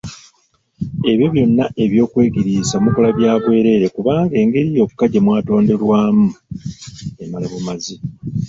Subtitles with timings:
[1.11, 6.27] Ebyo byonna eby'okwegiriisa mukola bya bwereere kubanga engeri yokka gyemwatonderwamu
[7.23, 7.95] emala bumazi.